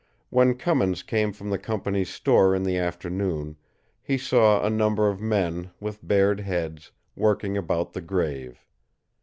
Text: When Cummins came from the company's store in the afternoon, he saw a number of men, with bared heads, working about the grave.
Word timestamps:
When 0.31 0.55
Cummins 0.55 1.03
came 1.03 1.31
from 1.31 1.51
the 1.51 1.59
company's 1.59 2.09
store 2.09 2.55
in 2.55 2.63
the 2.63 2.75
afternoon, 2.75 3.57
he 4.01 4.17
saw 4.17 4.65
a 4.65 4.67
number 4.71 5.07
of 5.09 5.21
men, 5.21 5.69
with 5.79 5.99
bared 6.01 6.39
heads, 6.39 6.91
working 7.15 7.55
about 7.55 7.93
the 7.93 8.01
grave. 8.01 8.65